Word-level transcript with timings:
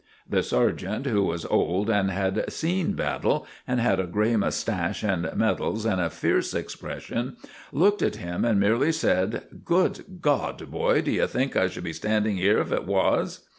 The 0.27 0.41
sergeant, 0.41 1.05
who 1.05 1.21
was 1.25 1.45
old 1.45 1.87
and 1.87 2.09
had 2.09 2.51
seen 2.51 2.93
battle, 2.93 3.45
and 3.67 3.79
had 3.79 3.99
a 3.99 4.07
grey 4.07 4.35
moustache 4.35 5.03
and 5.03 5.29
medals 5.35 5.85
and 5.85 6.01
a 6.01 6.09
fierce 6.09 6.55
expression, 6.55 7.37
looked 7.71 8.01
at 8.01 8.15
him 8.15 8.43
and 8.43 8.59
merely 8.59 8.91
said, 8.91 9.43
"Good 9.63 9.99
God, 10.19 10.71
boy, 10.71 11.03
d'you 11.03 11.27
think 11.27 11.55
I 11.55 11.67
should 11.67 11.83
be 11.83 11.93
standing 11.93 12.37
here 12.37 12.57
if 12.59 12.71
it 12.71 12.85
was?" 12.87 13.47